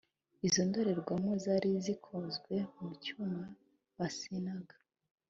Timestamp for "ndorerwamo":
0.67-1.31